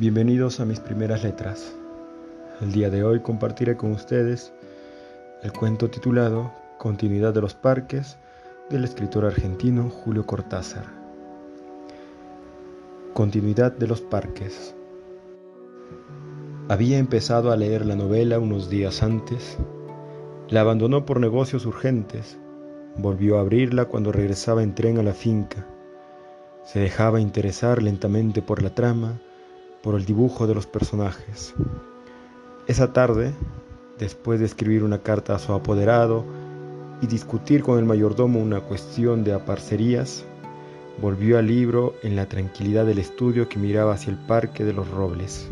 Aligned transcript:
Bienvenidos 0.00 0.60
a 0.60 0.64
mis 0.64 0.80
primeras 0.80 1.24
letras. 1.24 1.74
El 2.62 2.72
día 2.72 2.88
de 2.88 3.04
hoy 3.04 3.20
compartiré 3.20 3.76
con 3.76 3.92
ustedes 3.92 4.50
el 5.42 5.52
cuento 5.52 5.90
titulado 5.90 6.54
Continuidad 6.78 7.34
de 7.34 7.42
los 7.42 7.52
Parques 7.52 8.16
del 8.70 8.84
escritor 8.84 9.26
argentino 9.26 9.90
Julio 9.90 10.24
Cortázar. 10.24 10.86
Continuidad 13.12 13.72
de 13.72 13.88
los 13.88 14.00
Parques. 14.00 14.74
Había 16.70 16.96
empezado 16.96 17.52
a 17.52 17.56
leer 17.58 17.84
la 17.84 17.94
novela 17.94 18.38
unos 18.38 18.70
días 18.70 19.02
antes, 19.02 19.58
la 20.48 20.62
abandonó 20.62 21.04
por 21.04 21.20
negocios 21.20 21.66
urgentes, 21.66 22.38
volvió 22.96 23.36
a 23.36 23.42
abrirla 23.42 23.84
cuando 23.84 24.12
regresaba 24.12 24.62
en 24.62 24.74
tren 24.74 24.96
a 24.96 25.02
la 25.02 25.12
finca, 25.12 25.66
se 26.64 26.80
dejaba 26.80 27.20
interesar 27.20 27.82
lentamente 27.82 28.40
por 28.40 28.62
la 28.62 28.70
trama, 28.70 29.20
por 29.82 29.94
el 29.94 30.04
dibujo 30.04 30.46
de 30.46 30.54
los 30.54 30.66
personajes. 30.66 31.54
Esa 32.66 32.92
tarde, 32.92 33.34
después 33.98 34.40
de 34.40 34.46
escribir 34.46 34.84
una 34.84 35.02
carta 35.02 35.34
a 35.34 35.38
su 35.38 35.52
apoderado 35.52 36.24
y 37.00 37.06
discutir 37.06 37.62
con 37.62 37.78
el 37.78 37.84
mayordomo 37.84 38.40
una 38.40 38.60
cuestión 38.60 39.24
de 39.24 39.32
aparcerías, 39.32 40.24
volvió 41.00 41.38
al 41.38 41.46
libro 41.46 41.94
en 42.02 42.14
la 42.14 42.26
tranquilidad 42.26 42.84
del 42.84 42.98
estudio 42.98 43.48
que 43.48 43.58
miraba 43.58 43.94
hacia 43.94 44.12
el 44.12 44.18
parque 44.18 44.64
de 44.64 44.72
los 44.72 44.90
robles. 44.90 45.48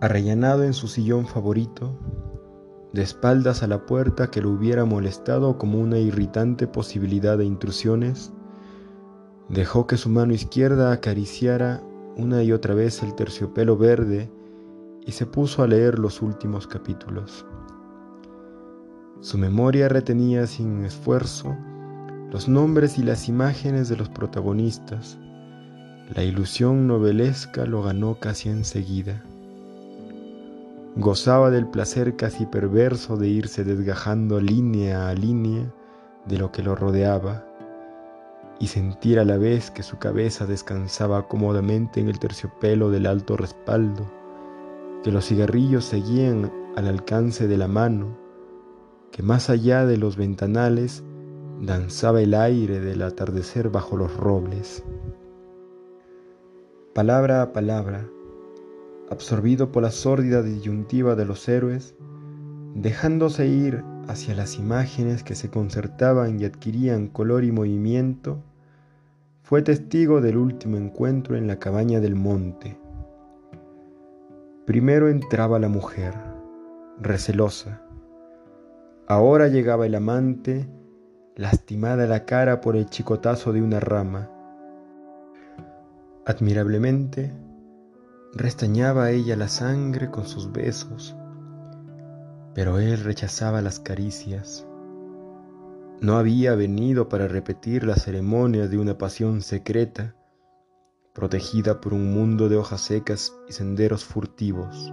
Arrellanado 0.00 0.64
en 0.64 0.74
su 0.74 0.86
sillón 0.86 1.26
favorito, 1.26 1.98
de 2.92 3.02
espaldas 3.02 3.64
a 3.64 3.66
la 3.66 3.86
puerta 3.86 4.30
que 4.30 4.40
lo 4.40 4.50
hubiera 4.50 4.84
molestado 4.84 5.58
como 5.58 5.80
una 5.80 5.98
irritante 5.98 6.68
posibilidad 6.68 7.36
de 7.36 7.44
intrusiones, 7.44 8.32
dejó 9.48 9.88
que 9.88 9.96
su 9.96 10.10
mano 10.10 10.32
izquierda 10.32 10.92
acariciara 10.92 11.82
una 12.16 12.42
y 12.42 12.52
otra 12.52 12.74
vez 12.74 13.02
el 13.02 13.14
terciopelo 13.14 13.76
verde 13.76 14.30
y 15.06 15.12
se 15.12 15.26
puso 15.26 15.62
a 15.62 15.66
leer 15.66 15.98
los 15.98 16.22
últimos 16.22 16.66
capítulos. 16.66 17.46
Su 19.20 19.38
memoria 19.38 19.88
retenía 19.88 20.46
sin 20.46 20.84
esfuerzo 20.84 21.56
los 22.30 22.48
nombres 22.48 22.98
y 22.98 23.02
las 23.04 23.28
imágenes 23.28 23.88
de 23.88 23.96
los 23.96 24.08
protagonistas. 24.08 25.18
La 26.14 26.24
ilusión 26.24 26.88
novelesca 26.88 27.64
lo 27.64 27.82
ganó 27.82 28.18
casi 28.18 28.48
enseguida. 28.48 29.22
Gozaba 30.96 31.50
del 31.50 31.68
placer 31.68 32.16
casi 32.16 32.44
perverso 32.46 33.16
de 33.16 33.28
irse 33.28 33.62
desgajando 33.62 34.40
línea 34.40 35.08
a 35.08 35.14
línea 35.14 35.72
de 36.26 36.38
lo 36.38 36.50
que 36.50 36.62
lo 36.62 36.74
rodeaba 36.74 37.46
y 38.64 38.66
sentir 38.66 39.18
a 39.18 39.26
la 39.26 39.36
vez 39.36 39.70
que 39.70 39.82
su 39.82 39.98
cabeza 39.98 40.46
descansaba 40.46 41.28
cómodamente 41.28 42.00
en 42.00 42.08
el 42.08 42.18
terciopelo 42.18 42.90
del 42.90 43.04
alto 43.04 43.36
respaldo, 43.36 44.10
que 45.02 45.12
los 45.12 45.26
cigarrillos 45.26 45.84
seguían 45.84 46.50
al 46.74 46.88
alcance 46.88 47.46
de 47.46 47.58
la 47.58 47.68
mano, 47.68 48.16
que 49.12 49.22
más 49.22 49.50
allá 49.50 49.84
de 49.84 49.98
los 49.98 50.16
ventanales 50.16 51.04
danzaba 51.60 52.22
el 52.22 52.32
aire 52.32 52.80
del 52.80 53.02
atardecer 53.02 53.68
bajo 53.68 53.98
los 53.98 54.16
robles. 54.16 54.82
Palabra 56.94 57.42
a 57.42 57.52
palabra, 57.52 58.08
absorbido 59.10 59.72
por 59.72 59.82
la 59.82 59.90
sórdida 59.90 60.42
disyuntiva 60.42 61.16
de 61.16 61.26
los 61.26 61.46
héroes, 61.50 61.96
dejándose 62.74 63.46
ir 63.46 63.84
hacia 64.08 64.34
las 64.34 64.58
imágenes 64.58 65.22
que 65.22 65.34
se 65.34 65.50
concertaban 65.50 66.40
y 66.40 66.46
adquirían 66.46 67.08
color 67.08 67.44
y 67.44 67.52
movimiento, 67.52 68.42
fue 69.44 69.62
testigo 69.62 70.20
del 70.20 70.36
último 70.36 70.76
encuentro 70.76 71.36
en 71.36 71.46
la 71.46 71.60
cabaña 71.60 72.00
del 72.00 72.16
monte. 72.16 72.76
Primero 74.66 75.08
entraba 75.08 75.60
la 75.60 75.68
mujer, 75.68 76.14
recelosa. 77.00 77.80
Ahora 79.06 79.46
llegaba 79.46 79.86
el 79.86 79.94
amante, 79.94 80.68
lastimada 81.36 82.06
la 82.06 82.24
cara 82.24 82.60
por 82.60 82.74
el 82.74 82.86
chicotazo 82.86 83.52
de 83.52 83.62
una 83.62 83.78
rama. 83.78 84.28
Admirablemente, 86.26 87.32
restañaba 88.32 89.12
ella 89.12 89.36
la 89.36 89.46
sangre 89.46 90.10
con 90.10 90.26
sus 90.26 90.50
besos 90.50 91.14
pero 92.54 92.78
él 92.78 93.02
rechazaba 93.02 93.60
las 93.60 93.80
caricias. 93.80 94.64
No 96.04 96.18
había 96.18 96.54
venido 96.54 97.08
para 97.08 97.28
repetir 97.28 97.84
la 97.84 97.96
ceremonia 97.96 98.68
de 98.68 98.76
una 98.76 98.98
pasión 98.98 99.40
secreta, 99.40 100.14
protegida 101.14 101.80
por 101.80 101.94
un 101.94 102.12
mundo 102.12 102.50
de 102.50 102.58
hojas 102.58 102.82
secas 102.82 103.32
y 103.48 103.54
senderos 103.54 104.04
furtivos. 104.04 104.92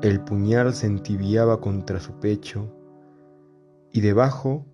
El 0.00 0.22
puñal 0.24 0.72
se 0.72 0.86
entibiaba 0.86 1.60
contra 1.60 2.00
su 2.00 2.14
pecho 2.14 2.74
y 3.92 4.00
debajo 4.00 4.64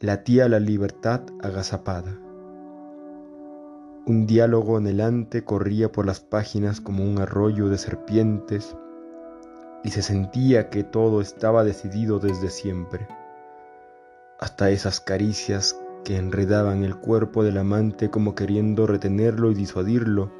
latía 0.00 0.48
la 0.48 0.58
libertad 0.58 1.20
agazapada. 1.40 2.18
Un 4.06 4.26
diálogo 4.26 4.76
anhelante 4.76 5.44
corría 5.44 5.92
por 5.92 6.04
las 6.04 6.18
páginas 6.18 6.80
como 6.80 7.04
un 7.04 7.20
arroyo 7.20 7.68
de 7.68 7.78
serpientes 7.78 8.76
y 9.84 9.90
se 9.90 10.02
sentía 10.02 10.68
que 10.68 10.82
todo 10.82 11.20
estaba 11.20 11.62
decidido 11.62 12.18
desde 12.18 12.50
siempre. 12.50 13.06
Hasta 14.44 14.68
esas 14.68 15.00
caricias 15.00 15.74
que 16.04 16.18
enredaban 16.18 16.84
el 16.84 16.96
cuerpo 16.96 17.42
del 17.42 17.56
amante 17.56 18.10
como 18.10 18.34
queriendo 18.34 18.86
retenerlo 18.86 19.50
y 19.50 19.54
disuadirlo, 19.54 20.30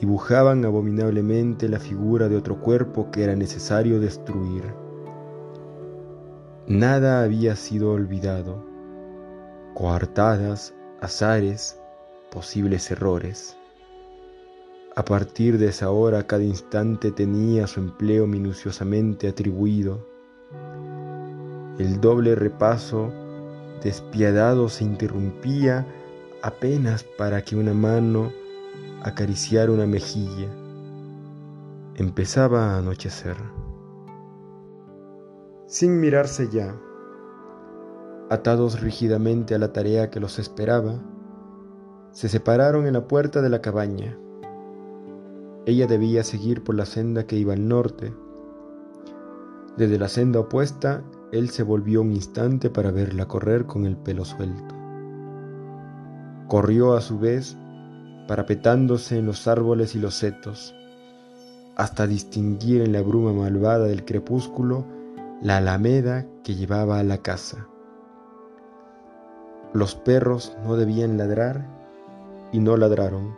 dibujaban 0.00 0.64
abominablemente 0.64 1.68
la 1.68 1.80
figura 1.80 2.30
de 2.30 2.36
otro 2.36 2.62
cuerpo 2.62 3.10
que 3.10 3.24
era 3.24 3.36
necesario 3.36 4.00
destruir. 4.00 4.72
Nada 6.66 7.22
había 7.22 7.56
sido 7.56 7.92
olvidado, 7.92 8.64
coartadas, 9.74 10.74
azares, 11.02 11.78
posibles 12.30 12.90
errores. 12.90 13.58
A 14.96 15.04
partir 15.04 15.58
de 15.58 15.66
esa 15.68 15.90
hora 15.90 16.26
cada 16.26 16.44
instante 16.44 17.12
tenía 17.12 17.66
su 17.66 17.80
empleo 17.80 18.26
minuciosamente 18.26 19.28
atribuido. 19.28 20.17
El 21.78 22.00
doble 22.00 22.34
repaso 22.34 23.12
despiadado 23.82 24.68
se 24.68 24.82
interrumpía 24.82 25.86
apenas 26.42 27.04
para 27.04 27.42
que 27.42 27.54
una 27.54 27.72
mano 27.72 28.32
acariciara 29.02 29.70
una 29.70 29.86
mejilla. 29.86 30.48
Empezaba 31.94 32.74
a 32.74 32.78
anochecer. 32.78 33.36
Sin 35.66 36.00
mirarse 36.00 36.48
ya, 36.48 36.74
atados 38.28 38.80
rígidamente 38.80 39.54
a 39.54 39.58
la 39.58 39.72
tarea 39.72 40.10
que 40.10 40.18
los 40.18 40.40
esperaba, 40.40 41.00
se 42.10 42.28
separaron 42.28 42.86
en 42.86 42.94
la 42.94 43.06
puerta 43.06 43.40
de 43.40 43.50
la 43.50 43.60
cabaña. 43.60 44.18
Ella 45.66 45.86
debía 45.86 46.24
seguir 46.24 46.64
por 46.64 46.74
la 46.74 46.86
senda 46.86 47.26
que 47.26 47.36
iba 47.36 47.52
al 47.52 47.68
norte. 47.68 48.12
Desde 49.76 49.98
la 49.98 50.08
senda 50.08 50.40
opuesta, 50.40 51.04
él 51.32 51.50
se 51.50 51.62
volvió 51.62 52.00
un 52.00 52.12
instante 52.12 52.70
para 52.70 52.90
verla 52.90 53.26
correr 53.26 53.66
con 53.66 53.84
el 53.84 53.96
pelo 53.96 54.24
suelto. 54.24 54.74
Corrió 56.48 56.94
a 56.94 57.00
su 57.00 57.18
vez, 57.18 57.56
parapetándose 58.26 59.18
en 59.18 59.26
los 59.26 59.46
árboles 59.46 59.94
y 59.94 59.98
los 59.98 60.14
setos, 60.14 60.74
hasta 61.76 62.06
distinguir 62.06 62.80
en 62.82 62.92
la 62.92 63.02
bruma 63.02 63.32
malvada 63.32 63.86
del 63.86 64.04
crepúsculo 64.04 64.84
la 65.42 65.58
alameda 65.58 66.26
que 66.42 66.54
llevaba 66.54 66.98
a 66.98 67.04
la 67.04 67.18
casa. 67.18 67.68
Los 69.74 69.94
perros 69.94 70.56
no 70.64 70.76
debían 70.76 71.18
ladrar 71.18 71.66
y 72.52 72.58
no 72.58 72.76
ladraron. 72.76 73.36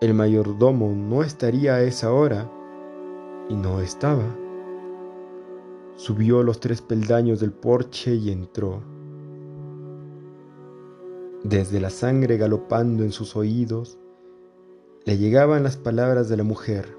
El 0.00 0.12
mayordomo 0.14 0.92
no 0.94 1.22
estaría 1.22 1.74
a 1.74 1.82
esa 1.82 2.12
hora 2.12 2.50
y 3.48 3.54
no 3.54 3.80
estaba. 3.80 4.24
Subió 5.98 6.44
los 6.44 6.60
tres 6.60 6.80
peldaños 6.80 7.40
del 7.40 7.50
porche 7.50 8.14
y 8.14 8.30
entró. 8.30 8.82
Desde 11.42 11.80
la 11.80 11.90
sangre 11.90 12.36
galopando 12.36 13.02
en 13.02 13.10
sus 13.10 13.34
oídos, 13.34 13.98
le 15.04 15.18
llegaban 15.18 15.64
las 15.64 15.76
palabras 15.76 16.28
de 16.28 16.36
la 16.36 16.44
mujer. 16.44 16.96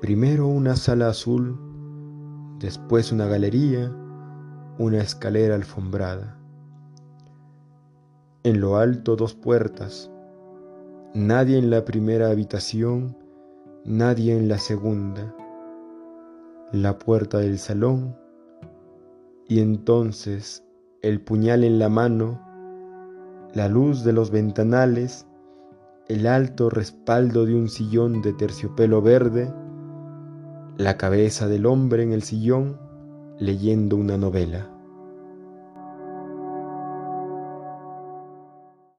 Primero 0.00 0.46
una 0.46 0.76
sala 0.76 1.08
azul, 1.08 1.58
después 2.58 3.12
una 3.12 3.26
galería, 3.26 3.94
una 4.78 5.02
escalera 5.02 5.56
alfombrada. 5.56 6.38
En 8.44 8.62
lo 8.62 8.78
alto 8.78 9.16
dos 9.16 9.34
puertas, 9.34 10.10
Nadie 11.12 11.58
en 11.58 11.70
la 11.70 11.84
primera 11.84 12.30
habitación, 12.30 13.16
nadie 13.84 14.36
en 14.36 14.48
la 14.48 14.58
segunda. 14.58 15.34
La 16.72 16.98
puerta 16.98 17.38
del 17.38 17.58
salón 17.58 18.16
y 19.48 19.60
entonces 19.60 20.64
el 21.02 21.20
puñal 21.20 21.64
en 21.64 21.78
la 21.80 21.88
mano 21.88 22.40
la 23.54 23.68
luz 23.68 24.04
de 24.04 24.12
los 24.12 24.30
ventanales, 24.30 25.26
el 26.08 26.26
alto 26.26 26.70
respaldo 26.70 27.46
de 27.46 27.56
un 27.56 27.68
sillón 27.68 28.22
de 28.22 28.32
terciopelo 28.32 29.02
verde, 29.02 29.52
la 30.76 30.96
cabeza 30.96 31.48
del 31.48 31.66
hombre 31.66 32.04
en 32.04 32.12
el 32.12 32.22
sillón 32.22 32.78
leyendo 33.38 33.96
una 33.96 34.16
novela. 34.16 34.70